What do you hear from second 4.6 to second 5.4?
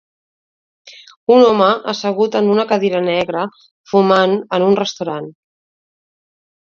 un restaurant.